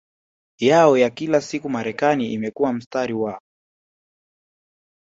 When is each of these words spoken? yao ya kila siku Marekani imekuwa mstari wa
yao 0.59 0.97
ya 0.97 1.09
kila 1.09 1.41
siku 1.41 1.69
Marekani 1.69 2.33
imekuwa 2.33 2.73
mstari 2.73 3.13
wa 3.13 3.41